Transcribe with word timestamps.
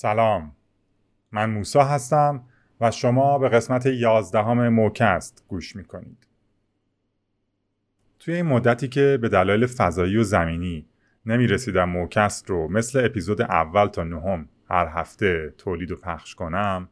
سلام. 0.00 0.52
من 1.32 1.50
موسا 1.50 1.84
هستم 1.84 2.42
و 2.80 2.90
شما 2.90 3.38
به 3.38 3.48
قسمت 3.48 3.86
یازدهم 3.86 4.68
موکست 4.68 5.44
گوش 5.48 5.76
می‌کنید. 5.76 6.26
توی 8.18 8.34
این 8.34 8.46
مدتی 8.46 8.88
که 8.88 9.18
به 9.22 9.28
دلایل 9.28 9.66
فضایی 9.66 10.16
و 10.16 10.22
زمینی 10.22 10.86
نمی 11.26 11.46
رسیدم 11.46 11.88
موکست 11.88 12.50
رو 12.50 12.68
مثل 12.68 13.04
اپیزود 13.04 13.42
اول 13.42 13.86
تا 13.86 14.04
نهم 14.04 14.48
هر 14.70 14.86
هفته 14.86 15.54
تولید 15.58 15.90
و 15.90 15.96
پخش 15.96 16.34
کنم 16.34 16.88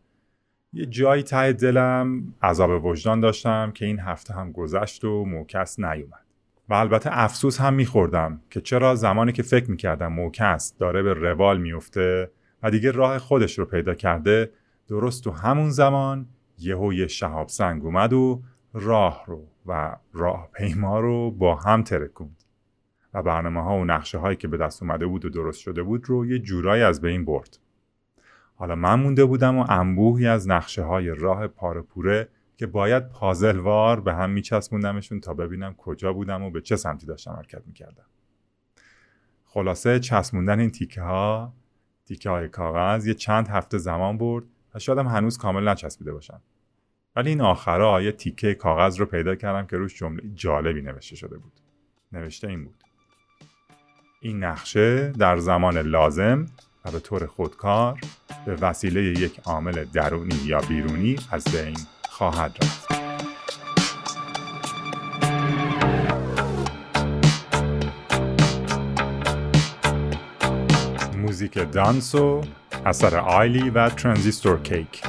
یه 0.72 0.86
جایی 0.86 1.22
ته 1.22 1.52
دلم 1.52 2.34
عذاب 2.42 2.84
وجدان 2.84 3.20
داشتم 3.20 3.72
که 3.74 3.86
این 3.86 4.00
هفته 4.00 4.34
هم 4.34 4.52
گذشت 4.52 5.04
و 5.04 5.24
موکست 5.24 5.80
نیومد. 5.80 6.26
و 6.68 6.74
البته 6.74 7.10
افسوس 7.12 7.60
هم 7.60 7.74
میخوردم 7.74 8.40
که 8.50 8.60
چرا 8.60 8.94
زمانی 8.94 9.32
که 9.32 9.42
فکر 9.42 9.70
می‌کردم 9.70 10.12
موکست 10.12 10.78
داره 10.78 11.02
به 11.02 11.14
روال 11.14 11.60
میفته 11.60 12.30
دیگه 12.70 12.90
راه 12.90 13.18
خودش 13.18 13.58
رو 13.58 13.64
پیدا 13.64 13.94
کرده 13.94 14.50
درست 14.88 15.24
تو 15.24 15.30
همون 15.30 15.70
زمان 15.70 16.26
یهو 16.58 16.92
یه 16.92 17.06
شهاب 17.06 17.48
سنگ 17.48 17.84
اومد 17.84 18.12
و 18.12 18.42
راه 18.74 19.24
رو 19.26 19.46
و 19.66 19.96
راه 20.12 20.48
پیما 20.52 21.00
رو 21.00 21.30
با 21.30 21.56
هم 21.56 21.82
ترکوند. 21.82 22.42
و 23.14 23.22
برنامه 23.22 23.62
ها 23.62 23.76
و 23.76 23.84
نقشه 23.84 24.18
هایی 24.18 24.36
که 24.36 24.48
به 24.48 24.56
دست 24.56 24.82
اومده 24.82 25.06
بود 25.06 25.24
و 25.24 25.28
درست 25.28 25.60
شده 25.60 25.82
بود 25.82 26.08
رو 26.08 26.26
یه 26.26 26.38
جورایی 26.38 26.82
از 26.82 27.00
بین 27.00 27.24
برد. 27.24 27.58
حالا 28.56 28.74
من 28.74 29.00
مونده 29.00 29.24
بودم 29.24 29.58
و 29.58 29.64
انبوهی 29.68 30.26
از 30.26 30.48
نقشه 30.48 30.82
های 30.82 31.08
راه 31.08 31.46
پارپوره 31.46 32.28
که 32.56 32.66
باید 32.66 33.08
پازلوار 33.08 34.00
به 34.00 34.14
هم 34.14 34.30
میچسبوندمشون 34.30 35.20
تا 35.20 35.34
ببینم 35.34 35.74
کجا 35.74 36.12
بودم 36.12 36.42
و 36.42 36.50
به 36.50 36.60
چه 36.60 36.76
سمتی 36.76 37.06
داشتم 37.06 37.30
حرکت 37.30 37.62
می‌کردم. 37.66 38.04
خلاصه 39.44 40.00
چسبوندن 40.00 40.60
این 40.60 40.70
تیکه 40.70 41.02
ها 41.02 41.52
تیکه 42.06 42.30
های 42.30 42.48
کاغذ 42.48 43.06
یه 43.06 43.14
چند 43.14 43.48
هفته 43.48 43.78
زمان 43.78 44.18
برد 44.18 44.44
و 44.74 44.78
شادم 44.78 45.08
هنوز 45.08 45.38
کامل 45.38 45.68
نچسبیده 45.68 46.12
باشم 46.12 46.40
ولی 47.16 47.28
این 47.28 47.40
آخرا 47.40 48.02
یه 48.02 48.12
تیکه 48.12 48.54
کاغذ 48.54 49.00
رو 49.00 49.06
پیدا 49.06 49.34
کردم 49.34 49.66
که 49.66 49.76
روش 49.76 49.94
جمله 49.94 50.22
جالبی 50.34 50.82
نوشته 50.82 51.16
شده 51.16 51.38
بود. 51.38 51.52
نوشته 52.12 52.48
این 52.48 52.64
بود. 52.64 52.84
این 54.20 54.44
نقشه 54.44 55.08
در 55.08 55.36
زمان 55.36 55.78
لازم 55.78 56.46
و 56.84 56.90
به 56.90 57.00
طور 57.00 57.26
خودکار 57.26 58.00
به 58.46 58.54
وسیله 58.54 59.02
یک 59.02 59.40
عامل 59.44 59.84
درونی 59.84 60.36
یا 60.44 60.60
بیرونی 60.60 61.16
از 61.30 61.44
بین 61.44 61.76
خواهد 62.10 62.56
رفت. 62.62 62.95
موزیک 71.36 71.72
دانسو 71.72 72.40
اثر 72.86 73.16
آیلی 73.16 73.70
و 73.70 73.88
ترانزیستور 73.88 74.62
کیک. 74.62 75.02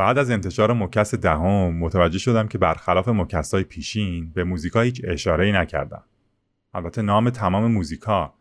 بعد 0.00 0.18
از 0.18 0.30
انتشار 0.30 0.72
موکست 0.72 1.14
دهم 1.14 1.74
متوجه 1.74 2.18
شدم 2.18 2.48
که 2.48 2.58
برخلاف 2.58 3.08
موکست 3.08 3.54
های 3.54 3.64
پیشین 3.64 4.30
به 4.34 4.44
موزیکا 4.44 4.80
هیچ 4.80 5.00
اشاره 5.04 5.46
ای 5.46 5.52
نکردم. 5.52 6.02
البته 6.74 7.02
نام 7.02 7.30
تمام 7.30 7.72
موزیکا 7.72 8.34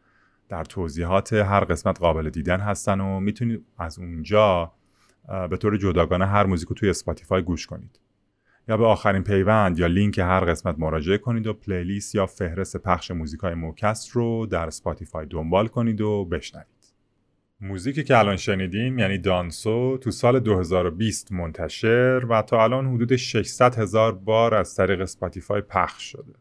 در 0.49 0.63
توضیحات 0.63 1.33
هر 1.33 1.63
قسمت 1.63 1.99
قابل 1.99 2.29
دیدن 2.29 2.59
هستن 2.59 3.01
و 3.01 3.19
می‌تونید 3.19 3.65
از 3.77 3.99
اونجا 3.99 4.71
به 5.49 5.57
طور 5.57 5.77
جداگانه 5.77 6.25
هر 6.25 6.45
موزیکو 6.45 6.73
توی 6.73 6.89
اسپاتیفای 6.89 7.41
گوش 7.41 7.67
کنید. 7.67 7.99
یا 8.67 8.77
به 8.77 8.85
آخرین 8.85 9.23
پیوند 9.23 9.79
یا 9.79 9.87
لینک 9.87 10.19
هر 10.19 10.45
قسمت 10.45 10.75
مراجعه 10.79 11.17
کنید 11.17 11.47
و 11.47 11.53
playlist 11.53 12.15
یا 12.15 12.25
فهرست 12.25 12.77
پخش 12.77 13.11
موزیک 13.11 13.39
های 13.39 13.53
موکست 13.53 14.09
رو 14.09 14.45
در 14.45 14.69
اسپاتیفای 14.69 15.25
دنبال 15.25 15.67
کنید 15.67 16.01
و 16.01 16.25
بشنوید. 16.25 16.78
موزیکی 17.61 18.03
که 18.03 18.17
الان 18.17 18.35
شنیدیم 18.35 18.99
یعنی 18.99 19.17
دانسو 19.17 19.97
تو 19.97 20.11
سال 20.11 20.39
2020 20.39 21.31
منتشر 21.31 22.25
و 22.29 22.41
تا 22.41 22.63
الان 22.63 22.87
حدود 22.87 23.15
600 23.15 23.75
هزار 23.75 24.11
بار 24.11 24.55
از 24.55 24.75
طریق 24.75 25.05
اسپاتیفای 25.05 25.61
پخش 25.61 26.03
شده. 26.03 26.33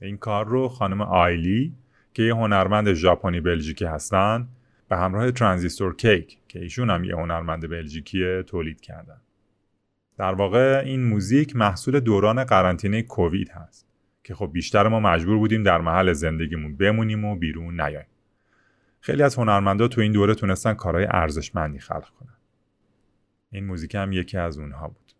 این 0.00 0.16
کار 0.16 0.46
رو 0.46 0.68
خانم 0.68 1.00
آیلی 1.00 1.74
که 2.14 2.22
یه 2.22 2.34
هنرمند 2.34 2.92
ژاپنی 2.92 3.40
بلژیکی 3.40 3.84
هستن 3.84 4.48
به 4.88 4.96
همراه 4.96 5.30
Transistorcake 5.30 6.38
که 6.48 6.58
ایشون 6.58 6.90
هم 6.90 7.04
یه 7.04 7.16
هنرمند 7.16 7.70
بلژیکی 7.70 8.42
تولید 8.42 8.80
کردن. 8.80 9.20
در 10.18 10.34
واقع 10.34 10.82
این 10.84 11.04
موزیک 11.04 11.56
محصول 11.56 12.00
دوران 12.00 12.44
قرنطینه 12.44 13.02
کووید 13.02 13.50
هست 13.50 13.86
که 14.22 14.34
خب 14.34 14.50
بیشتر 14.52 14.88
ما 14.88 15.00
مجبور 15.00 15.38
بودیم 15.38 15.62
در 15.62 15.80
محل 15.80 16.12
زندگیمون 16.12 16.76
بمونیم 16.76 17.24
و 17.24 17.36
بیرون 17.36 17.80
نیاییم. 17.80 18.13
خیلی 19.04 19.22
از 19.22 19.34
هنرمندا 19.34 19.88
تو 19.88 20.00
این 20.00 20.12
دوره 20.12 20.34
تونستن 20.34 20.74
کارهای 20.74 21.06
ارزشمندی 21.10 21.78
خلق 21.78 22.08
کنن. 22.10 22.36
این 23.52 23.64
موزیک 23.64 23.94
هم 23.94 24.12
یکی 24.12 24.38
از 24.38 24.58
اونها 24.58 24.88
بود. 24.88 25.12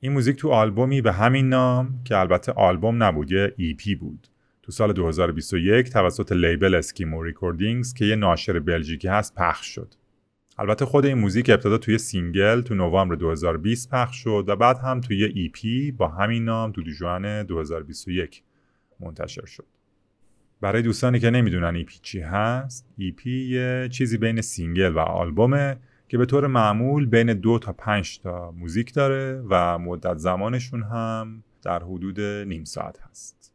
این 0.00 0.12
موزیک 0.12 0.36
تو 0.36 0.50
آلبومی 0.50 1.00
به 1.00 1.12
همین 1.12 1.48
نام 1.48 2.02
که 2.04 2.16
البته 2.16 2.52
آلبوم 2.52 3.02
نبود 3.02 3.32
یه 3.32 3.54
EP 3.56 3.94
بود 3.94 4.28
تو 4.62 4.72
سال 4.72 4.92
2021 4.92 5.90
توسط 5.90 6.32
label 6.32 6.74
Eskimo 6.74 7.22
Recordings 7.22 7.94
که 7.94 8.04
یه 8.04 8.16
ناشر 8.16 8.58
بلژیکی 8.58 9.08
هست 9.08 9.34
پخش 9.34 9.66
شد. 9.66 9.94
البته 10.58 10.84
خود 10.84 11.06
این 11.06 11.18
موزیک 11.18 11.50
ابتدا 11.50 11.78
توی 11.78 11.98
single 11.98 12.60
تو 12.60 12.74
نوامبر 12.74 13.14
2020 13.14 13.90
پخش 13.90 14.16
شد 14.16 14.44
و 14.48 14.56
بعد 14.56 14.78
هم 14.78 15.00
توی 15.00 15.24
EP 15.24 15.92
با 15.92 16.08
همین 16.08 16.44
نام 16.44 16.72
تو 16.72 16.82
June 16.82 17.42
2021 17.42 18.42
منتشر 19.00 19.46
شد. 19.46 19.75
برای 20.60 20.82
دوستانی 20.82 21.20
که 21.20 21.30
نمی‌دونن 21.30 21.76
EP 21.76 21.98
چی 22.02 22.20
هست، 22.20 22.88
EP 22.98 23.48
یه 23.48 23.88
چیزی 23.92 24.18
بین 24.18 24.40
single 24.40 24.92
و 24.92 24.98
آلبومه 24.98 25.76
که 26.08 26.18
به 26.18 26.26
طور 26.26 26.46
معمول 26.46 27.06
بین 27.06 27.32
دو 27.32 27.58
تا 27.58 27.72
پنج 27.72 28.20
تا 28.20 28.50
موزیک 28.50 28.94
داره 28.94 29.42
و 29.50 29.78
مدت 29.78 30.18
زمانشون 30.18 30.82
هم 30.82 31.42
در 31.62 31.82
حدود 31.82 32.20
نیم 32.20 32.64
ساعت 32.64 32.98
هست. 33.10 33.45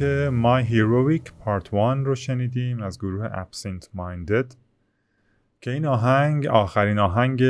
موزیک 0.00 0.30
My 0.30 0.64
Heroics 0.70 1.30
Part 1.44 1.72
1 1.72 2.06
رو 2.06 2.14
شنیدیم 2.14 2.82
از 2.82 2.98
گروه 2.98 3.28
Absynthe 3.28 3.84
Minded 3.84 4.54
که 5.60 5.70
این 5.70 5.86
آهنگ 5.86 6.46
آخرین 6.46 6.98
آهنگ 6.98 7.42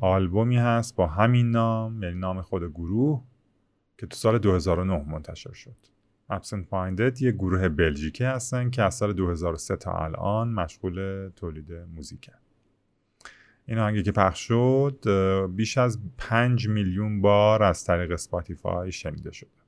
آلبومی 0.00 0.56
هست 0.56 0.96
با 0.96 1.06
همین 1.06 1.50
نام 1.50 2.02
یعنی 2.02 2.18
نام 2.18 2.42
خود 2.42 2.62
گروه 2.72 3.22
که 3.98 4.06
تو 4.06 4.16
سال 4.16 4.38
2009 4.38 5.04
منتشر 5.08 5.52
شد. 5.52 5.76
Absynthe 6.32 6.64
Minded 6.72 7.22
یه 7.22 7.32
گروه 7.32 7.68
بلژیکی 7.68 8.24
هستن 8.24 8.70
که 8.70 8.82
از 8.82 8.94
سال 8.94 9.12
2003 9.12 9.76
تا 9.76 9.92
الان 9.92 10.48
مشغول 10.48 11.28
تولید 11.36 11.72
موزیکن 11.72 12.32
این 13.66 13.78
آهنگی 13.78 14.02
که 14.02 14.12
پخش 14.12 14.40
شد 14.40 15.04
بیش 15.56 15.78
از 15.78 15.98
5 16.18 16.68
میلیون 16.68 17.20
بار 17.20 17.62
از 17.62 17.84
طریق 17.84 18.10
اسپاتیفای 18.10 18.92
شنیده 18.92 19.32
شده. 19.32 19.65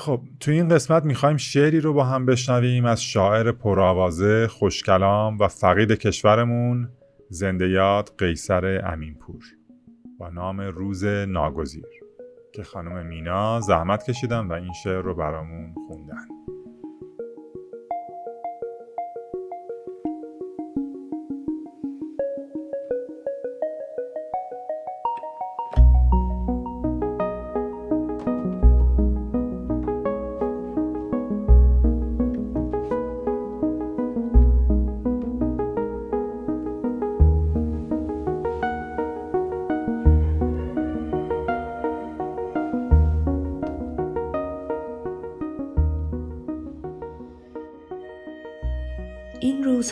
خب 0.00 0.20
تو 0.40 0.50
این 0.50 0.68
قسمت 0.68 1.04
می‌خوایم 1.04 1.36
شعری 1.36 1.80
رو 1.80 1.92
با 1.92 2.04
هم 2.04 2.26
بشنویم 2.26 2.84
از 2.84 3.02
شاعر 3.02 3.52
پرآوازه، 3.52 4.48
خوشکلام 4.48 5.38
و 5.38 5.48
فقید 5.48 5.92
کشورمون 5.92 6.88
زنده 7.30 8.02
قیصر 8.18 8.92
امینپور 8.92 9.44
با 10.18 10.28
نام 10.28 10.60
روز 10.60 11.04
ناگزیر 11.04 11.86
که 12.54 12.62
خانم 12.62 13.06
مینا 13.06 13.60
زحمت 13.60 14.10
کشیدن 14.10 14.46
و 14.46 14.52
این 14.52 14.72
شعر 14.72 15.02
رو 15.02 15.14
برامون 15.14 15.74
خوندن. 15.88 16.26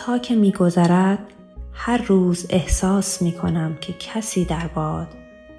روزها 0.07 0.19
که 0.19 0.35
میگذرد 0.35 1.19
هر 1.73 2.03
روز 2.03 2.47
احساس 2.51 3.23
می 3.23 3.33
کنم 3.33 3.77
که 3.81 3.93
کسی 3.93 4.45
در 4.45 4.67
باد 4.67 5.09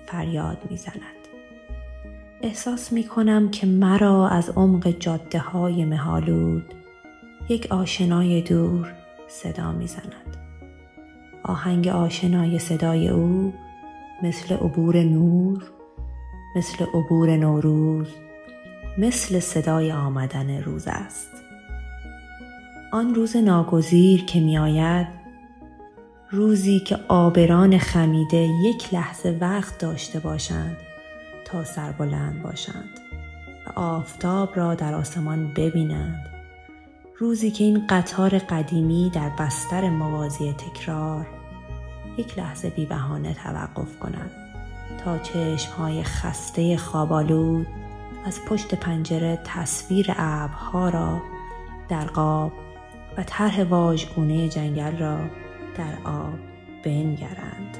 فریاد 0.05 0.57
می‌زند. 0.69 1.27
احساس 2.41 2.91
می 2.91 3.03
کنم 3.03 3.51
که 3.51 3.67
مرا 3.67 4.27
از 4.29 4.49
عمق 4.49 4.87
جاده 4.87 5.39
های 5.39 5.85
مهالود 5.85 6.73
یک 7.49 7.67
آشنای 7.71 8.41
دور 8.41 8.93
صدا 9.27 9.71
می‌زند. 9.71 10.37
آهنگ 11.43 11.87
آشنای 11.87 12.59
صدای 12.59 13.09
او 13.09 13.53
مثل 14.23 14.55
عبور 14.55 15.03
نور 15.03 15.63
مثل 16.55 16.85
عبور 16.93 17.37
نوروز 17.37 18.07
مثل 18.97 19.39
صدای 19.39 19.91
آمدن 19.91 20.63
روز 20.63 20.87
است 20.87 21.46
آن 22.91 23.15
روز 23.15 23.35
ناگزیر 23.35 24.25
که 24.25 24.39
میآید 24.39 25.07
روزی 26.31 26.79
که 26.79 26.99
آبران 27.07 27.77
خمیده 27.77 28.37
یک 28.37 28.93
لحظه 28.93 29.37
وقت 29.41 29.77
داشته 29.77 30.19
باشند 30.19 30.77
تا 31.45 31.63
سربلند 31.63 32.43
باشند 32.43 32.99
و 33.67 33.79
آفتاب 33.79 34.49
را 34.55 34.75
در 34.75 34.93
آسمان 34.93 35.53
ببینند. 35.53 36.29
روزی 37.19 37.51
که 37.51 37.63
این 37.63 37.87
قطار 37.89 38.37
قدیمی 38.37 39.11
در 39.13 39.29
بستر 39.39 39.89
موازی 39.89 40.53
تکرار 40.53 41.27
یک 42.17 42.39
لحظه 42.39 42.69
بی 42.69 42.85
بهانه 42.85 43.33
توقف 43.33 43.99
کند 43.99 44.31
تا 45.03 45.17
چشمهای 45.17 46.03
خسته 46.03 46.77
خوابالود 46.77 47.67
از 48.25 48.39
پشت 48.45 48.75
پنجره 48.75 49.39
تصویر 49.43 50.13
ابرها 50.17 50.89
را 50.89 51.21
در 51.89 52.05
قاب 52.05 52.51
و 53.17 53.23
طرح 53.23 53.63
واژگونه 53.63 54.49
جنگل 54.49 54.97
را 54.97 55.17
در 55.77 56.09
آب 56.09 56.39
بنگرند 56.83 57.77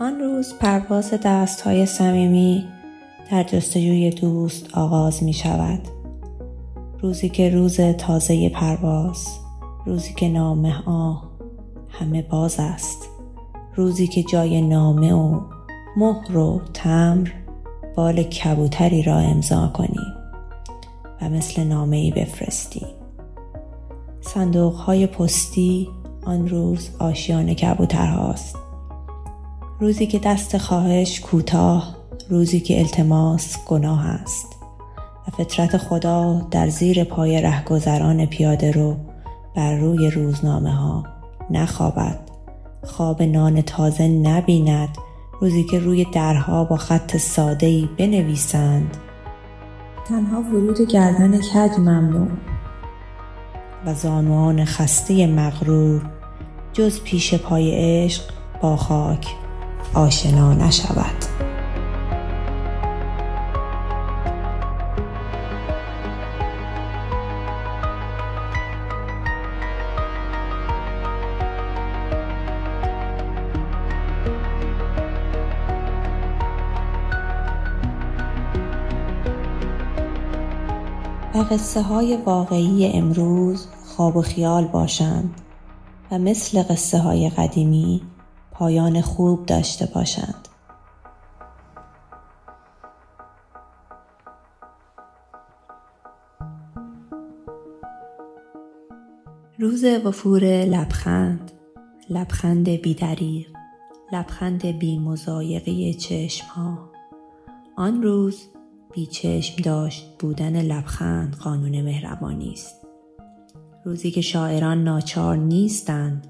آن 0.00 0.20
روز 0.20 0.54
پرواز 0.58 1.14
دست 1.22 1.60
های 1.60 1.86
صمیمی 1.86 2.68
در 3.30 3.42
جستجوی 3.42 4.10
دوست 4.10 4.74
آغاز 4.74 5.22
می 5.22 5.32
شود. 5.32 5.95
روزی 7.06 7.28
که 7.28 7.50
روز 7.50 7.80
تازه 7.80 8.48
پرواز 8.48 9.28
روزی 9.84 10.14
که 10.14 10.28
نامه 10.28 10.72
ها 10.72 11.22
همه 11.88 12.22
باز 12.22 12.56
است 12.58 13.08
روزی 13.74 14.06
که 14.06 14.22
جای 14.22 14.62
نامه 14.62 15.12
و 15.14 15.40
مهر 15.96 16.36
و 16.36 16.60
تمر 16.74 17.28
بال 17.96 18.22
کبوتری 18.22 19.02
را 19.02 19.18
امضا 19.18 19.68
کنیم 19.68 20.14
و 21.22 21.28
مثل 21.28 21.64
نامه 21.64 21.96
ای 21.96 22.10
بفرستیم 22.10 22.88
صندوق 24.20 24.74
های 24.74 25.06
پستی 25.06 25.88
آن 26.24 26.48
روز 26.48 26.90
آشیان 26.98 27.54
کبوتر 27.54 28.06
هاست 28.06 28.56
روزی 29.80 30.06
که 30.06 30.18
دست 30.18 30.58
خواهش 30.58 31.20
کوتاه 31.20 31.96
روزی 32.28 32.60
که 32.60 32.78
التماس 32.78 33.56
گناه 33.66 34.06
است. 34.06 34.55
و 35.28 35.30
فطرت 35.30 35.76
خدا 35.76 36.46
در 36.50 36.68
زیر 36.68 37.04
پای 37.04 37.42
رهگذران 37.42 38.26
پیاده 38.26 38.70
رو 38.70 38.96
بر 39.54 39.74
روی 39.74 40.10
روزنامه 40.10 40.70
ها 40.70 41.04
نخوابد. 41.50 42.18
خواب 42.84 43.22
نان 43.22 43.62
تازه 43.62 44.08
نبیند. 44.08 44.88
روزی 45.40 45.64
که 45.64 45.78
روی 45.78 46.04
درها 46.04 46.64
با 46.64 46.76
خط 46.76 47.16
ساده 47.16 47.66
ای 47.66 47.88
بنویسند. 47.98 48.96
تنها 50.08 50.40
ورود 50.40 50.80
گردن 50.80 51.38
کج 51.40 51.78
ممنوع. 51.78 52.28
و 53.86 53.94
زانوان 53.94 54.64
خسته 54.64 55.26
مغرور 55.26 56.02
جز 56.72 57.00
پیش 57.00 57.34
پای 57.34 57.72
عشق 57.74 58.22
با 58.62 58.76
خاک 58.76 59.26
آشنا 59.94 60.54
نشود. 60.54 61.45
قصه 81.50 81.82
های 81.82 82.16
واقعی 82.16 82.92
امروز 82.94 83.66
خواب 83.84 84.16
و 84.16 84.22
خیال 84.22 84.64
باشند 84.64 85.40
و 86.10 86.18
مثل 86.18 86.62
قصه 86.62 86.98
های 86.98 87.30
قدیمی 87.30 88.02
پایان 88.50 89.00
خوب 89.00 89.46
داشته 89.46 89.86
باشند. 89.94 90.48
روز 99.58 99.84
وفور 99.84 100.44
لبخند 100.44 101.52
لبخند 102.10 102.68
بیدریق 102.68 103.48
لبخند 104.12 104.66
بی 104.66 104.98
مزایقه 104.98 105.92
چشم 105.92 106.46
ها 106.46 106.78
آن 107.76 108.02
روز 108.02 108.48
بیچشم 108.94 109.62
داشت 109.62 110.16
بودن 110.18 110.62
لبخند 110.62 111.36
قانون 111.36 111.80
مهربانی 111.82 112.52
است 112.52 112.86
روزی 113.84 114.10
که 114.10 114.20
شاعران 114.20 114.84
ناچار 114.84 115.36
نیستند 115.36 116.26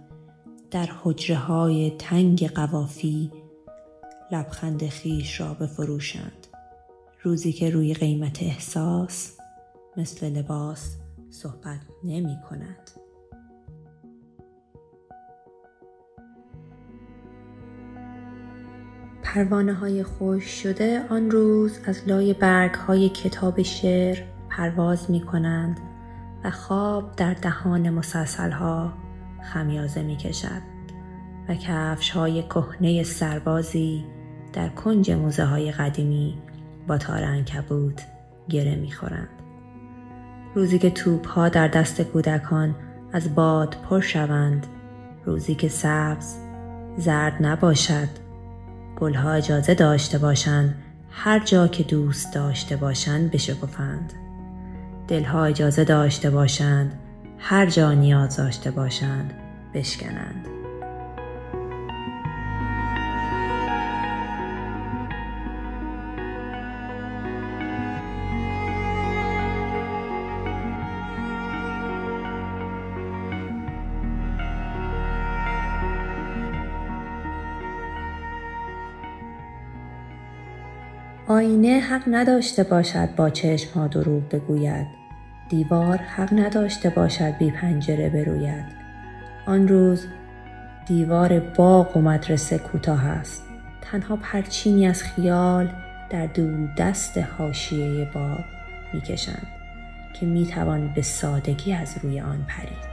در 0.70 0.88
حجره 1.02 1.36
های 1.36 1.90
تنگ 1.98 2.48
قوافی 2.48 3.30
لبخند 4.32 4.88
خیش 4.88 5.40
را 5.40 5.54
بفروشند 5.54 6.46
روزی 7.22 7.52
که 7.52 7.70
روی 7.70 7.94
قیمت 7.94 8.42
احساس 8.42 9.36
مثل 9.96 10.30
لباس 10.38 10.96
صحبت 11.30 11.80
نمی 12.04 12.36
کند. 12.50 12.90
پروانه 19.36 19.74
های 19.74 20.02
خوش 20.02 20.44
شده 20.44 21.02
آن 21.10 21.30
روز 21.30 21.78
از 21.84 22.08
لای 22.08 22.32
برگ 22.32 22.74
های 22.74 23.08
کتاب 23.08 23.62
شعر 23.62 24.18
پرواز 24.50 25.10
می 25.10 25.20
کنند 25.20 25.80
و 26.44 26.50
خواب 26.50 27.16
در 27.16 27.34
دهان 27.34 27.90
مسلسل 27.90 28.50
ها 28.50 28.92
خمیازه 29.52 30.02
می 30.02 30.16
کشد 30.16 30.62
و 31.48 31.54
کفش 31.54 32.10
های 32.10 32.42
کهنه 32.42 33.02
سربازی 33.02 34.04
در 34.52 34.68
کنج 34.68 35.10
موزه 35.10 35.44
های 35.44 35.72
قدیمی 35.72 36.38
با 36.86 36.98
تار 36.98 37.24
انکبوت 37.24 38.06
گره 38.48 38.76
می 38.76 38.92
خورند. 38.92 39.42
روزی 40.54 40.78
که 40.78 40.90
توپ 40.90 41.28
ها 41.28 41.48
در 41.48 41.68
دست 41.68 42.00
کودکان 42.00 42.74
از 43.12 43.34
باد 43.34 43.76
پر 43.90 44.00
شوند 44.00 44.66
روزی 45.24 45.54
که 45.54 45.68
سبز 45.68 46.36
زرد 46.96 47.36
نباشد 47.40 48.25
گلها 49.00 49.32
اجازه 49.32 49.74
داشته 49.74 50.18
باشند 50.18 50.74
هر 51.10 51.38
جا 51.38 51.68
که 51.68 51.82
دوست 51.82 52.34
داشته 52.34 52.76
باشند 52.76 53.30
بشکفند. 53.30 54.12
دلها 55.08 55.44
اجازه 55.44 55.84
داشته 55.84 56.30
باشند 56.30 56.98
هر 57.38 57.66
جا 57.66 57.92
نیاز 57.92 58.36
داشته 58.36 58.70
باشند 58.70 59.34
بشکنند. 59.74 60.55
آینه 81.36 81.80
حق 81.80 82.02
نداشته 82.06 82.62
باشد 82.62 83.14
با 83.16 83.30
چشم 83.30 83.80
ها 83.80 83.86
دروغ 83.86 84.28
بگوید. 84.28 84.86
دیوار 85.48 85.96
حق 85.96 86.28
نداشته 86.32 86.90
باشد 86.90 87.38
بی 87.38 87.50
پنجره 87.50 88.10
بروید. 88.10 88.64
آن 89.46 89.68
روز 89.68 90.06
دیوار 90.86 91.40
باغ 91.40 91.96
و 91.96 92.00
مدرسه 92.00 92.58
کوتاه 92.58 93.06
است. 93.06 93.42
تنها 93.80 94.16
پرچینی 94.16 94.86
از 94.86 95.02
خیال 95.02 95.68
در 96.10 96.26
دو 96.26 96.66
دست 96.78 97.18
حاشیه 97.18 98.10
باغ 98.14 98.44
می‌کشند 98.92 99.46
که 100.20 100.26
می‌توان 100.26 100.92
به 100.94 101.02
سادگی 101.02 101.72
از 101.72 101.99
روی 102.02 102.20
آن 102.20 102.46
پرید. 102.49 102.85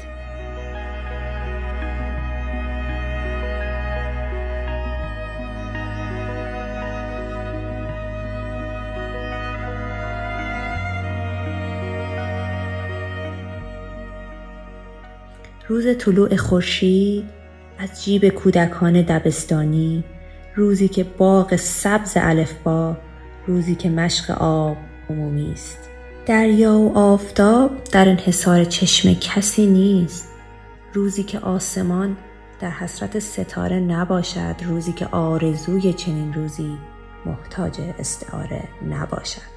روز 15.73 15.97
طلوع 15.97 16.35
خورشید 16.35 17.25
از 17.79 18.03
جیب 18.03 18.29
کودکان 18.29 19.01
دبستانی 19.01 20.03
روزی 20.55 20.87
که 20.87 21.03
باغ 21.03 21.55
سبز 21.55 22.13
الفبا 22.15 22.97
روزی 23.47 23.75
که 23.75 23.89
مشق 23.89 24.31
آب 24.41 24.77
عمومی 25.09 25.51
است. 25.51 25.89
دریا 26.25 26.73
و 26.73 26.97
آفتاب 26.97 27.71
در 27.91 28.09
انحصار 28.09 28.63
چشم 28.63 29.13
کسی 29.13 29.65
نیست. 29.65 30.27
روزی 30.93 31.23
که 31.23 31.39
آسمان 31.39 32.17
در 32.59 32.71
حسرت 32.71 33.19
ستاره 33.19 33.79
نباشد 33.79 34.55
روزی 34.65 34.93
که 34.93 35.05
آرزوی 35.05 35.93
چنین 35.93 36.33
روزی 36.33 36.77
محتاج 37.25 37.79
استعاره 37.99 38.63
نباشد. 38.89 39.53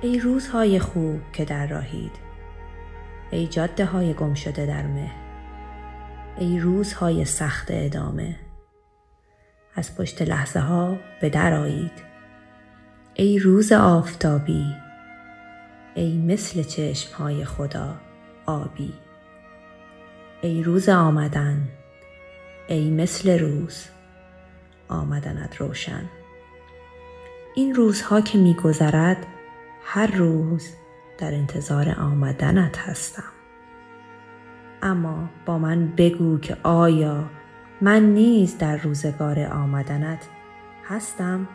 ای 0.00 0.18
روزهای 0.18 0.78
خوب 0.78 1.20
که 1.32 1.44
در 1.44 1.66
راهید 1.66 2.27
ای 3.30 3.46
جاده 3.46 3.84
های 3.84 4.14
گم 4.14 4.34
شده 4.34 4.66
در 4.66 4.86
مه. 4.86 5.10
ای 6.38 6.60
روزهای 6.60 7.24
سخت 7.24 7.66
ادامه. 7.70 8.36
از 9.74 9.96
پشت 9.96 10.22
لحظه 10.22 10.60
ها 10.60 10.96
به 11.20 11.30
در 11.30 11.54
آیید. 11.54 12.08
ای 13.14 13.38
روز 13.38 13.72
آفتابی. 13.72 14.74
ای 15.94 16.18
مثل 16.18 16.62
چشم 16.62 17.16
های 17.16 17.44
خدا 17.44 17.94
آبی. 18.46 18.92
ای 20.42 20.62
روز 20.62 20.88
آمدن. 20.88 21.68
ای 22.68 22.90
مثل 22.90 23.38
روز 23.38 23.84
آمدنت 24.88 25.56
روشن. 25.56 26.04
این 27.54 27.74
روزها 27.74 28.20
که 28.20 28.38
میگذرد 28.38 29.26
هر 29.84 30.06
روز 30.16 30.68
در 31.18 31.34
انتظار 31.34 31.94
آمدنت 31.98 32.78
هستم. 32.78 33.32
اما 34.82 35.30
با 35.46 35.58
من 35.58 35.92
بگو 35.96 36.38
که 36.38 36.56
آیا 36.62 37.24
من 37.80 38.02
نیز 38.02 38.58
در 38.58 38.76
روزگار 38.76 39.40
آمدنت 39.40 40.28
هستم؟ 40.84 41.48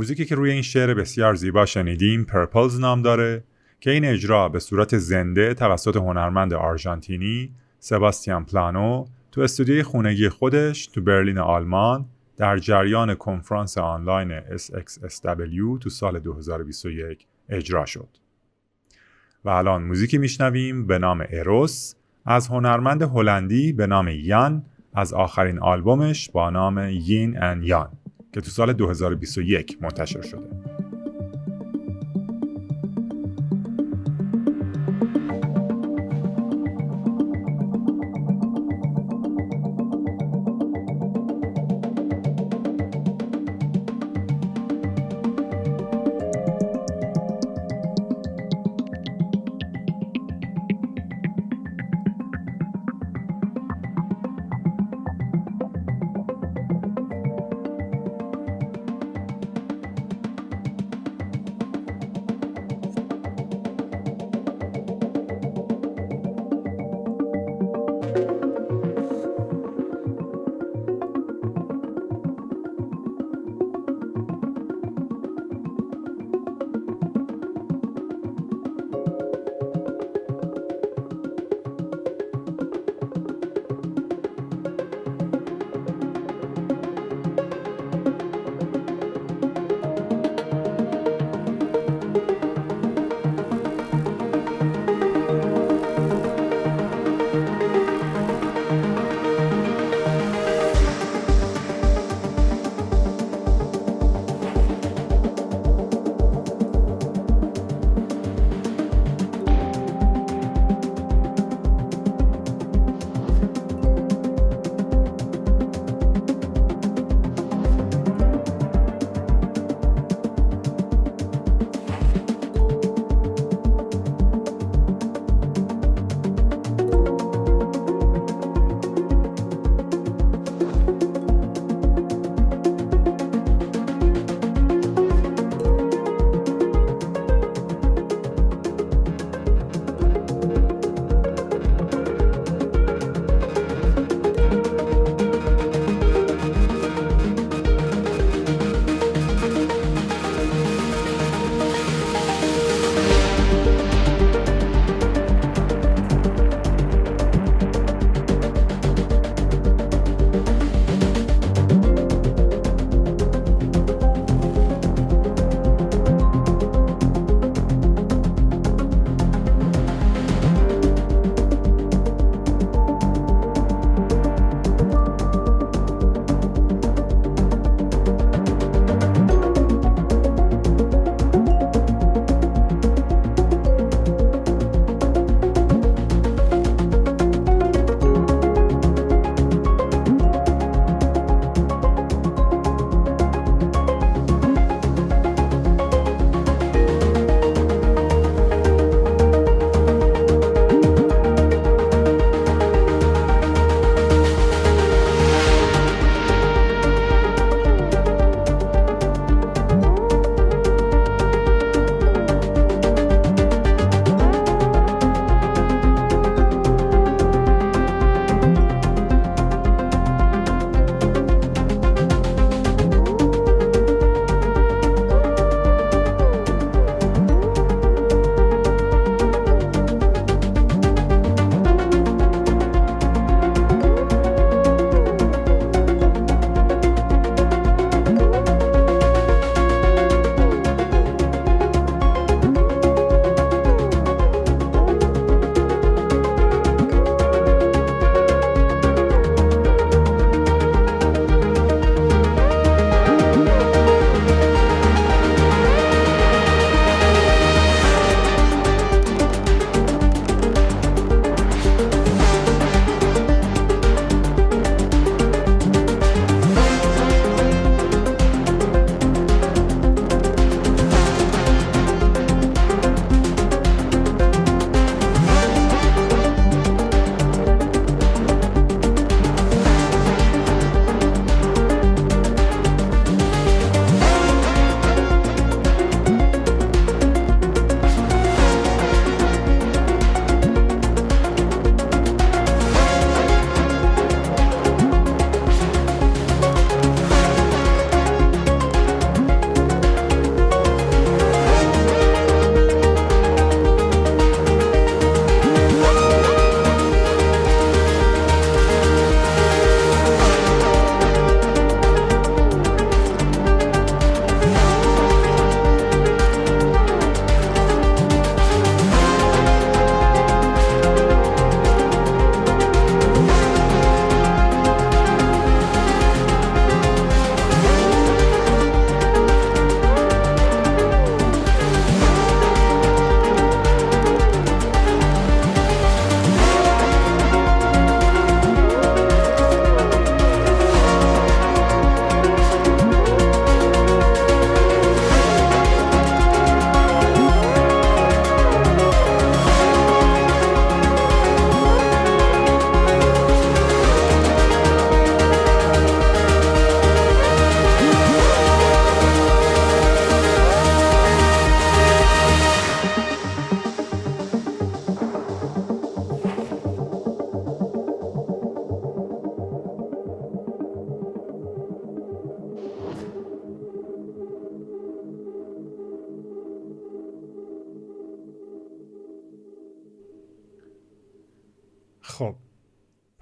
موزیکی 0.00 0.24
که 0.24 0.34
روی 0.34 0.50
این 0.50 0.62
شعر 0.62 0.94
بسیار 0.94 1.34
زیبا 1.34 1.66
شنیدیم 1.66 2.24
پرپلز 2.24 2.80
نام 2.80 3.02
داره 3.02 3.44
که 3.80 3.90
این 3.90 4.04
اجرا 4.04 4.48
به 4.48 4.58
صورت 4.58 4.98
زنده 4.98 5.54
توسط 5.54 5.96
هنرمند 5.96 6.54
آرژانتینی 6.54 7.54
سباستیان 7.78 8.44
پلانو 8.44 9.06
تو 9.32 9.40
استودیوی 9.40 9.82
خونگی 9.82 10.28
خودش 10.28 10.86
تو 10.86 11.00
برلین 11.00 11.38
آلمان 11.38 12.06
در 12.36 12.58
جریان 12.58 13.14
کنفرانس 13.14 13.78
آنلاین 13.78 14.40
SXSW 14.40 15.78
تو 15.80 15.90
سال 15.90 16.18
2021 16.18 17.26
اجرا 17.48 17.86
شد. 17.86 18.08
و 19.44 19.48
الان 19.48 19.82
موزیکی 19.82 20.18
میشنویم 20.18 20.86
به 20.86 20.98
نام 20.98 21.24
اروس 21.30 21.94
از 22.26 22.48
هنرمند 22.48 23.02
هلندی 23.02 23.72
به 23.72 23.86
نام 23.86 24.08
یان 24.08 24.64
از 24.94 25.12
آخرین 25.12 25.58
آلبومش 25.58 26.30
با 26.30 26.50
نام 26.50 26.78
یین 26.78 27.42
ان 27.42 27.62
یان 27.62 27.99
که 28.32 28.40
تو 28.40 28.50
سال 28.50 28.72
2021 28.72 29.78
منتشر 29.82 30.22
شده. 30.22 30.79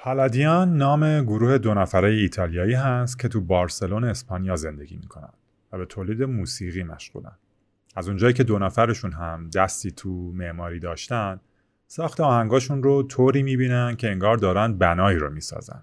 پالادیان 0.00 0.76
نام 0.76 1.22
گروه 1.24 1.58
دو 1.58 1.74
نفره 1.74 2.08
ایتالیایی 2.10 2.74
هست 2.74 3.18
که 3.18 3.28
تو 3.28 3.40
بارسلون 3.40 4.04
اسپانیا 4.04 4.56
زندگی 4.56 4.96
می‌کنن 4.96 5.32
و 5.72 5.78
به 5.78 5.86
تولید 5.86 6.22
موسیقی 6.22 6.82
مشغولن. 6.82 7.36
از 7.96 8.08
اونجایی 8.08 8.32
که 8.32 8.44
دو 8.44 8.58
نفرشون 8.58 9.12
هم 9.12 9.50
دستی 9.50 9.90
تو 9.90 10.32
معماری 10.32 10.78
داشتن 10.78 11.40
ساخت 11.86 12.20
آهنگاشون 12.20 12.82
رو 12.82 13.02
طوری 13.02 13.42
می‌بینن 13.42 13.96
که 13.96 14.10
انگار 14.10 14.36
دارن 14.36 14.78
بنایی 14.78 15.18
رو 15.18 15.30
می‌سازن. 15.30 15.82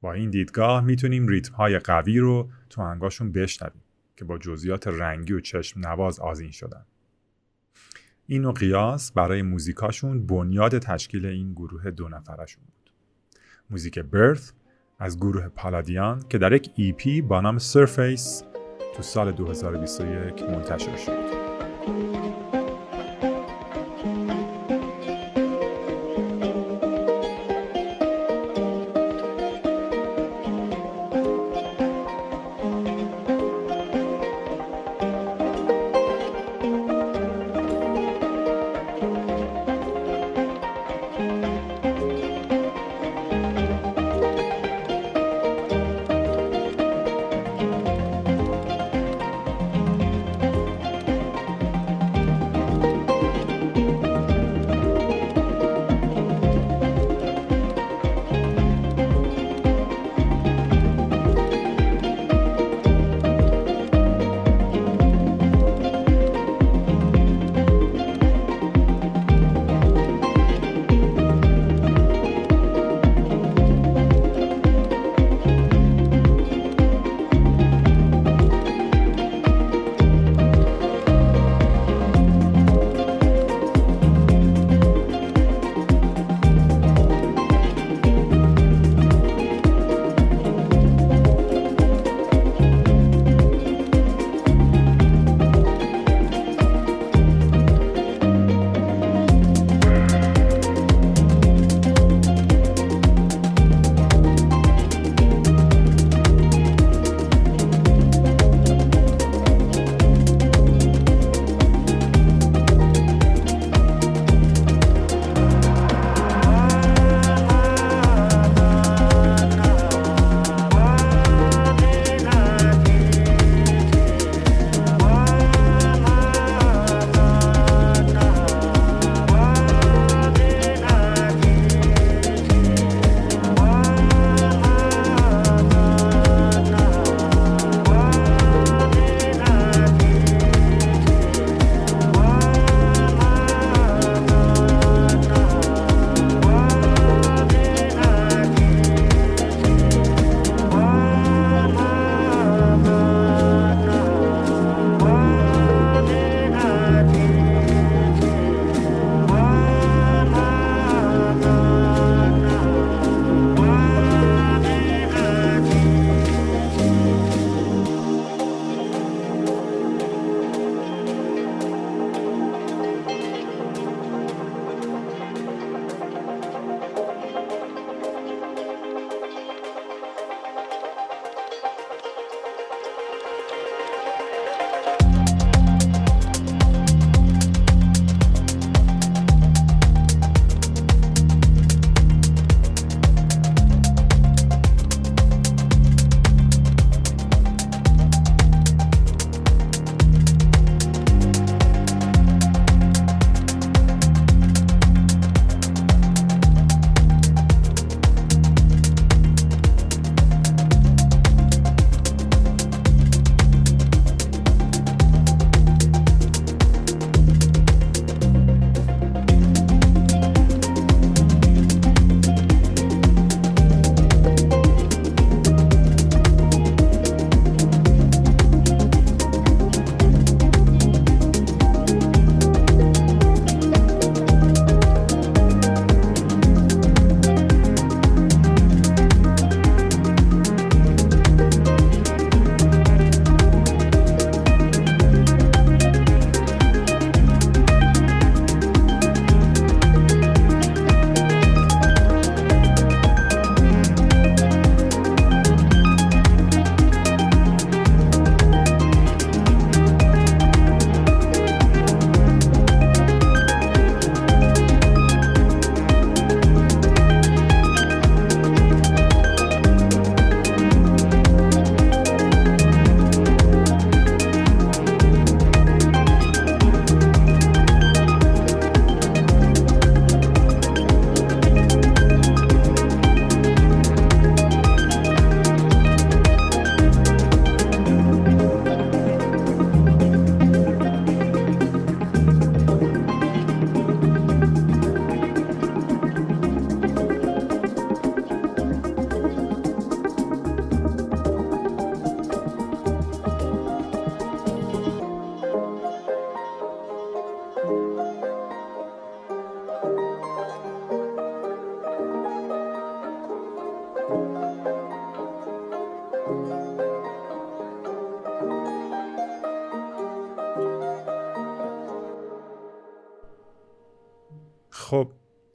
با 0.00 0.12
این 0.12 0.30
دیدگاه 0.30 0.84
می‌تونیم 0.84 1.28
ریتم 1.28 1.54
های 1.54 1.78
قوی 1.78 2.18
رو 2.18 2.48
تو 2.70 2.82
آهنگاشون 2.82 3.32
بشنویم 3.32 3.82
که 4.16 4.24
با 4.24 4.38
جزئیات 4.38 4.86
رنگی 4.86 5.32
و 5.32 5.40
چشم 5.40 5.80
نواز 5.80 6.20
آزین 6.20 6.50
شدن. 6.50 6.84
این 8.26 8.44
و 8.44 8.52
قیاس 8.52 9.12
برای 9.12 9.42
موزیکاشون 9.42 10.26
بنیاد 10.26 10.78
تشکیل 10.78 11.26
این 11.26 11.52
گروه 11.52 11.90
دو 11.90 12.08
نفرشون. 12.08 12.64
موزیک 13.72 13.98
برث 13.98 14.52
از 14.98 15.16
گروه 15.16 15.48
پالادیان 15.48 16.24
که 16.28 16.38
در 16.38 16.52
یک 16.52 16.70
ایپی 16.76 17.22
با 17.22 17.40
نام 17.40 17.58
سرفیس 17.58 18.44
تو 18.94 19.02
سال 19.02 19.32
2021 19.32 20.42
منتشر 20.42 20.96
شد. 20.96 22.51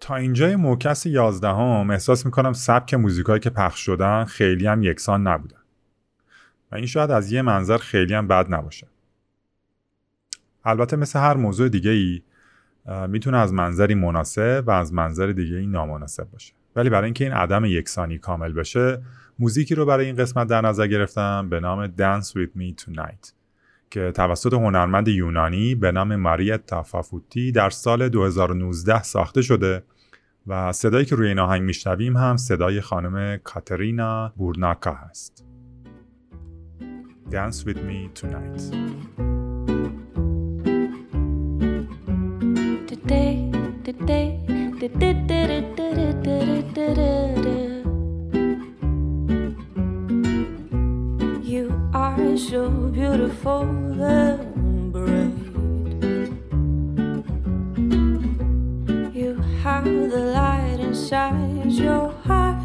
تا 0.07 0.15
اینجای 0.15 0.55
موکس 0.55 1.05
یازدهم 1.05 1.89
احساس 1.89 2.25
می‌کنم 2.25 2.53
سبک 2.53 2.93
موزیکایی 2.93 3.39
که 3.39 3.49
پخش 3.49 3.79
شدن 3.79 4.25
خیلی 4.25 4.67
هم 4.67 4.83
یکسان 4.83 5.27
نبودن. 5.27 5.57
و 6.71 6.75
این 6.75 6.85
شاید 6.85 7.11
از 7.11 7.31
یه 7.31 7.41
منظر 7.41 7.77
خیلی 7.77 8.13
هم 8.13 8.27
بد 8.27 8.53
نباشه. 8.53 8.87
البته 10.65 10.95
مثل 10.95 11.19
هر 11.19 11.33
موضوع 11.33 11.69
دیگه 11.69 11.91
ای 11.91 12.21
می‌تونه 13.07 13.37
از 13.37 13.53
منظری 13.53 13.95
مناسب 13.95 14.63
و 14.67 14.71
از 14.71 14.93
منظر 14.93 15.27
دیگه 15.27 15.55
ای 15.55 15.67
نامناسب 15.67 16.31
باشه. 16.31 16.53
ولی 16.75 16.89
برای 16.89 17.05
اینکه 17.05 17.23
این 17.23 17.33
عدم 17.33 17.65
یکسانی 17.65 18.17
کامل 18.17 18.53
بشه 18.53 19.01
موزیکی 19.39 19.75
رو 19.75 19.85
برای 19.85 20.05
این 20.05 20.15
قسمت 20.15 20.47
در 20.47 20.61
نظر 20.61 20.87
گرفتم 20.87 21.49
به 21.49 21.59
نام 21.59 21.87
Dance 21.87 22.27
With 22.27 22.59
Me 22.59 22.83
Tonight 22.83 23.31
که 23.89 24.11
توسط 24.11 24.53
هنرمند 24.53 25.07
یونانی 25.07 25.75
به 25.75 25.91
نام 25.91 26.15
ماریت 26.15 26.65
تافافوتی 26.65 27.51
در 27.51 27.69
سال 27.69 28.09
2019 28.09 29.03
ساخته 29.03 29.41
شده 29.41 29.83
و 30.47 30.71
صدایی 30.71 31.05
که 31.05 31.15
روی 31.15 31.27
این 31.27 31.39
آهنگ 31.39 31.61
میشنویم 31.61 32.17
هم 32.17 32.37
صدای 32.37 32.81
خانم 32.81 33.37
کاترینا 33.37 34.33
بورناکا 34.35 34.93
هست. 34.93 35.43
Dance 37.29 37.65
with 37.65 37.81
me 37.89 38.09
tonight. 38.15 38.61
So 52.37 52.69
beautiful 52.97 54.56
the 60.09 60.23
light 60.39 60.79
inside 60.79 61.71
your 61.71 62.11
heart. 62.25 62.63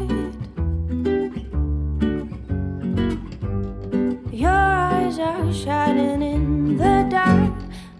Your 4.31 4.51
eyes 4.51 5.19
are 5.19 5.53
shining 5.53 6.21
in 6.21 6.77
the 6.77 7.07
dark. 7.09 7.53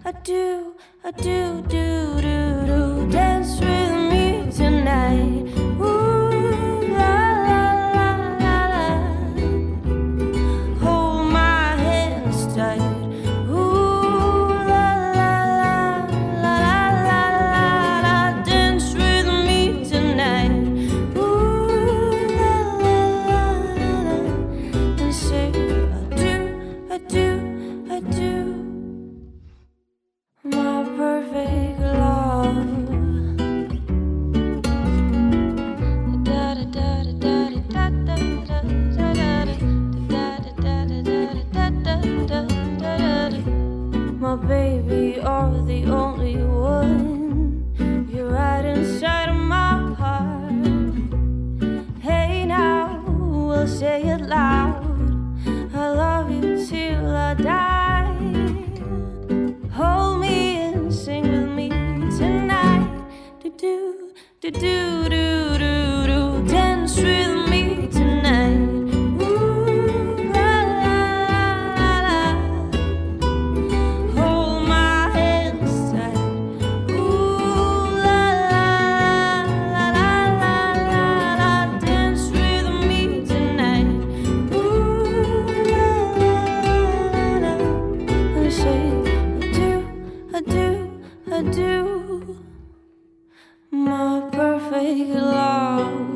I 0.04 0.12
do, 0.22 0.74
I 1.02 1.10
do, 1.10 1.62
do, 1.68 2.20
do, 2.20 2.66
do. 2.66 3.10
Dance 3.10 3.60
with 3.60 3.92
me 4.10 4.50
tonight. 4.50 6.03
my 93.74 94.20
perfect 94.30 95.10
love. 95.10 96.13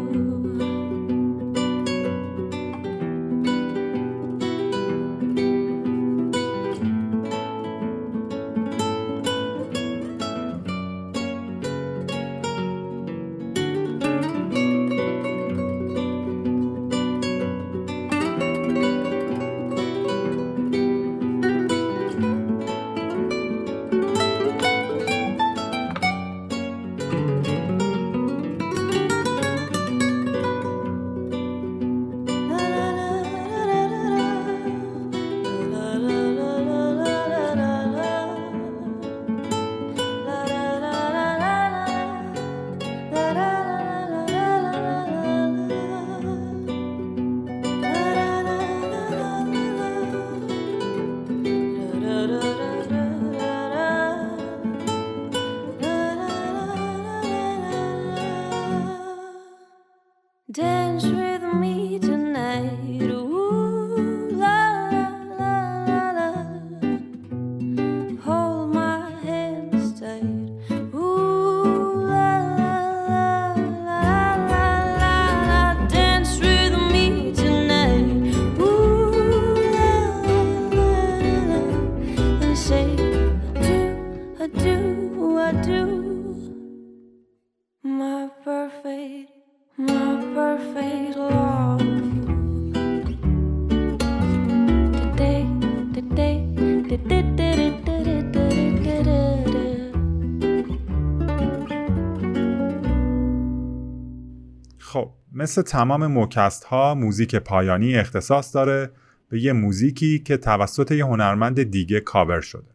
مثل 105.49 105.63
تمام 105.63 106.07
موکست 106.07 106.65
ها 106.65 106.94
موزیک 106.94 107.37
پایانی 107.37 107.96
اختصاص 107.96 108.55
داره 108.55 108.90
به 109.29 109.40
یه 109.40 109.53
موزیکی 109.53 110.19
که 110.19 110.37
توسط 110.37 110.90
یه 110.92 111.05
هنرمند 111.05 111.63
دیگه 111.63 112.01
کاور 112.01 112.40
شده. 112.40 112.71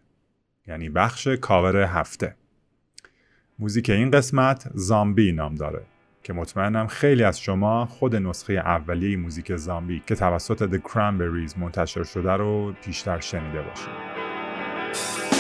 یعنی 0.68 0.90
بخش 0.90 1.28
کاور 1.28 1.78
هفته. 1.78 2.36
موزیک 3.60 3.90
این 3.90 4.12
قسمت 4.12 4.70
زامبی 4.74 5.32
نام 5.32 5.56
داره 5.56 5.82
که 6.24 6.34
مطمئنم 6.34 6.88
خیلی 6.88 7.24
از 7.24 7.40
شما 7.40 7.86
خود 7.86 8.16
نسخه 8.16 8.54
اولیه 8.54 9.18
موزیک 9.18 9.56
زامبی 9.56 10.04
که 10.08 10.16
توسط 10.16 10.70
The 10.76 10.80
Cranberries 10.90 11.58
منتشر 11.58 12.04
شده 12.04 12.32
رو 12.32 12.74
پیشتر 12.86 13.20
شنیده 13.20 13.62
باشید. 13.62 15.33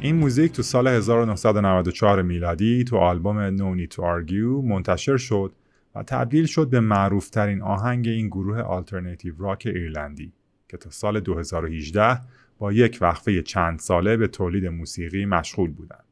این 0.00 0.16
موزیک 0.16 0.52
تو 0.52 0.62
سال 0.62 0.88
1994 0.88 2.22
میلادی 2.22 2.84
تو 2.84 2.96
آلبوم 2.96 3.56
No 3.56 3.78
Need 3.80 3.94
to 3.94 3.98
Argue 3.98 4.64
منتشر 4.64 5.16
شد 5.16 5.52
و 5.94 6.02
تبدیل 6.02 6.46
شد 6.46 6.70
به 6.70 6.80
معروفترین 6.80 7.62
آهنگ 7.62 8.08
این 8.08 8.28
گروه 8.28 8.60
آلترناتیو 8.60 9.34
راک 9.38 9.62
ایرلندی 9.66 10.32
که 10.68 10.76
تا 10.76 10.90
سال 10.90 11.20
2018 11.20 12.20
با 12.58 12.72
یک 12.72 12.98
وقفه 13.00 13.42
چند 13.42 13.78
ساله 13.78 14.16
به 14.16 14.26
تولید 14.26 14.66
موسیقی 14.66 15.26
مشغول 15.26 15.70
بودند. 15.70 16.04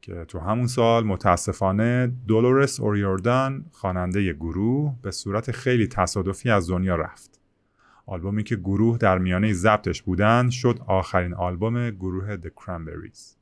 که 0.00 0.24
تو 0.24 0.38
همون 0.38 0.66
سال 0.66 1.04
متاسفانه 1.04 2.12
دولورس 2.28 2.80
اوریوردان 2.80 3.64
خواننده 3.72 4.32
گروه 4.32 4.94
به 5.02 5.10
صورت 5.10 5.50
خیلی 5.50 5.86
تصادفی 5.86 6.50
از 6.50 6.70
دنیا 6.70 6.96
رفت. 6.96 7.39
آلبومی 8.10 8.42
که 8.42 8.56
گروه 8.56 8.98
در 8.98 9.18
میانه 9.18 9.52
ضبطش 9.52 10.02
بودن 10.02 10.50
شد 10.50 10.80
آخرین 10.86 11.34
آلبوم 11.34 11.90
گروه 11.90 12.36
The 12.36 12.48
Cranberries 12.48 13.36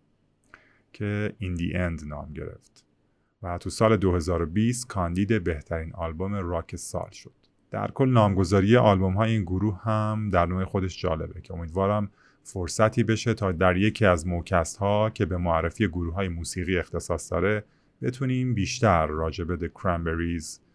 که 0.93 1.35
In 1.41 1.59
The 1.59 1.75
End 1.75 2.07
نام 2.07 2.33
گرفت 2.33 2.85
و 3.43 3.59
تو 3.59 3.71
سال 3.71 3.97
2020 3.97 4.89
کاندید 4.89 5.45
بهترین 5.45 5.93
آلبوم 5.95 6.35
راک 6.35 6.77
سال 6.77 7.11
شد. 7.11 7.33
در 7.71 7.91
کل 7.91 8.09
نامگذاری 8.09 8.77
آلبوم 8.77 9.15
های 9.15 9.31
این 9.31 9.43
گروه 9.43 9.83
هم 9.83 10.31
در 10.33 10.47
نوع 10.47 10.65
خودش 10.65 11.03
جالبه 11.03 11.41
که 11.41 11.55
امیدوارم 11.55 12.11
فرصتی 12.43 13.05
بشه 13.05 13.35
تا 13.35 13.53
در 13.53 13.77
یکی 13.77 14.07
از 14.07 14.27
موکست 14.27 14.77
ها 14.77 15.11
که 15.11 15.27
به 15.27 15.37
معرفی 15.37 15.89
گروه 15.89 16.15
های 16.15 16.29
موسیقی 16.29 16.79
اختصاص 16.79 17.33
داره 17.33 17.65
بتونیم 18.03 18.55
بیشتر 18.55 19.07
راجع 19.07 19.45
به 19.45 19.57
The 19.57 19.81
Cranberries 19.81 20.68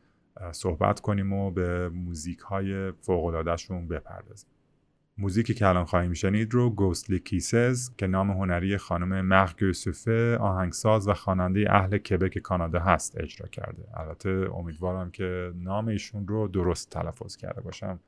صحبت 0.51 0.99
کنیم 0.99 1.33
و 1.33 1.51
به 1.51 1.89
موزیک 1.89 2.39
های 2.39 2.91
فوق 2.91 3.55
شون 3.55 3.87
بپردازیم. 3.87 4.49
موزیکی 5.17 5.53
که 5.53 5.67
الان 5.67 5.85
خواهیم 5.85 6.13
شنید 6.13 6.53
رو 6.53 6.69
Ghostly 6.69 7.19
Kisses 7.19 7.95
که 7.97 8.07
نام 8.07 8.31
هنری 8.31 8.77
خانم 8.77 9.27
Margaux 9.27 9.55
Sauvé 9.59 10.37
آهنگساز 10.37 11.07
و 11.07 11.13
خواننده 11.13 11.65
اهل 11.69 11.97
کبک 11.97 12.37
کانادا 12.37 12.79
هست 12.79 13.19
اجرا 13.19 13.47
کرده. 13.47 13.87
البته 13.93 14.29
امیدوارم 14.55 15.11
که 15.11 15.51
نام 15.55 15.87
ایشون 15.87 16.27
رو 16.27 16.47
درست 16.47 16.89
تلفظ 16.89 17.35
کرده 17.35 17.61
باشم. 17.61 17.99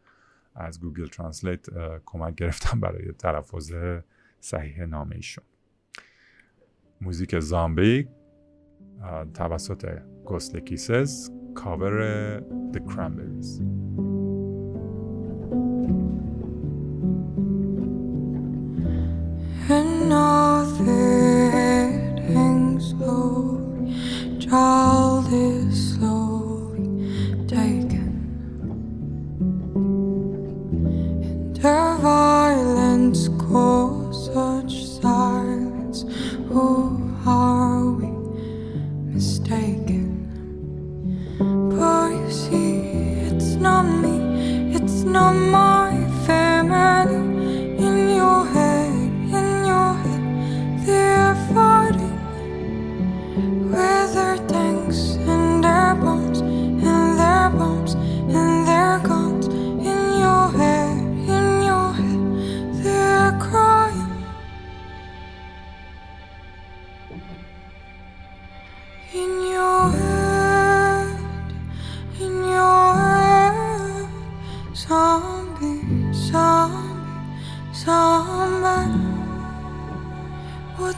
از 0.55 0.81
Google 0.81 1.07
Translate 1.07 1.65
کمک 2.05 2.35
گرفتم 2.35 2.79
برای 2.79 3.11
تلفظ 3.11 3.73
صحیح 4.39 4.85
نام 4.85 5.11
ایشون. 5.11 5.43
موزیک 7.01 7.39
زامبی 7.39 8.07
توسط 9.33 9.99
گوستلی 10.25 10.61
کیسز 10.61 11.31
کاور 11.54 11.96
The 12.72 12.80
Cranberries 12.90 13.50
Another 19.68 21.50
heading 21.50 22.80
slowly, 22.80 23.94
child 24.40 24.93
is 24.93 24.93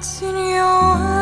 What's 0.08 0.22
in 0.22 0.38
your 0.38 1.17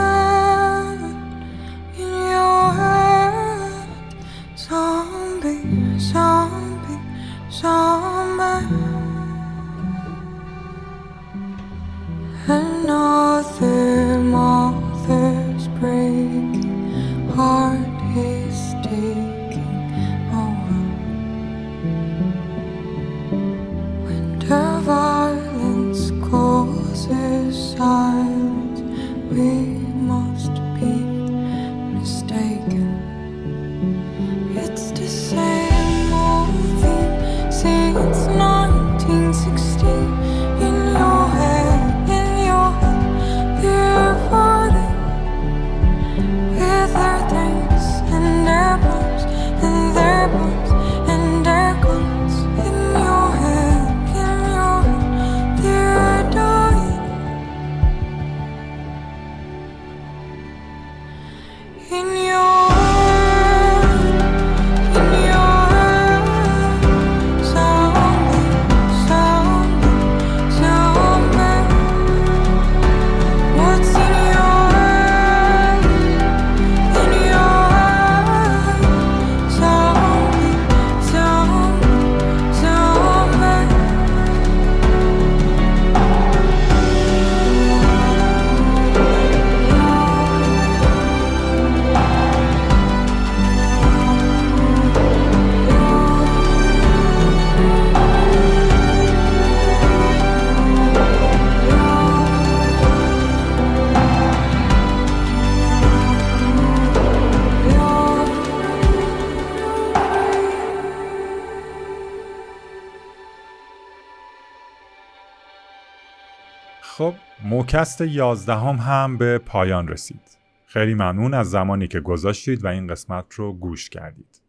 موکست 117.65 118.01
یازدهم 118.01 118.75
هم 118.75 119.17
به 119.17 119.37
پایان 119.37 119.87
رسید. 119.87 120.37
خیلی 120.65 120.93
ممنون 120.93 121.33
از 121.33 121.51
زمانی 121.51 121.87
که 121.87 121.99
گذاشتید 121.99 122.65
و 122.65 122.67
این 122.67 122.87
قسمت 122.87 123.33
رو 123.33 123.53
گوش 123.53 123.89
کردید. 123.89 124.41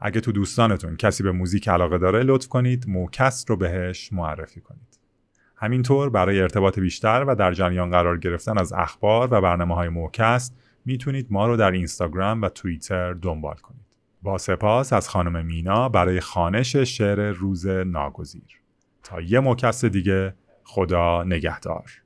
اگه 0.00 0.20
تو 0.20 0.32
دوستانتون 0.32 0.96
کسی 0.96 1.22
به 1.22 1.32
موزیک 1.32 1.68
علاقه 1.68 1.98
داره 1.98 2.22
لطف 2.22 2.48
کنید 2.48 2.88
موکست 2.88 3.50
رو 3.50 3.56
بهش 3.56 4.12
معرفی 4.12 4.60
کنید. 4.60 4.98
همینطور 5.56 6.10
برای 6.10 6.40
ارتباط 6.40 6.78
بیشتر 6.78 7.24
و 7.28 7.34
در 7.34 7.52
جریان 7.52 7.90
قرار 7.90 8.18
گرفتن 8.18 8.58
از 8.58 8.72
اخبار 8.72 9.28
و 9.30 9.40
برنامه 9.40 9.74
های 9.74 9.88
موکست 9.88 10.56
می‌تونید 10.84 11.26
ما 11.30 11.46
رو 11.46 11.56
در 11.56 11.70
اینستاگرام 11.70 12.42
و 12.42 12.48
توییتر 12.48 13.12
دنبال 13.12 13.56
کنید. 13.56 13.86
با 14.22 14.38
سپاس 14.38 14.92
از 14.92 15.08
خانم 15.08 15.46
مینا 15.46 15.88
برای 15.88 16.20
خانش 16.20 16.76
شعر 16.76 17.30
روز 17.30 17.66
ناگزیر. 17.66 18.60
تا 19.02 19.20
یه 19.20 19.40
موکست 19.40 19.84
دیگه 19.84 20.34
خدا 20.64 21.24
نگهدار. 21.24 22.05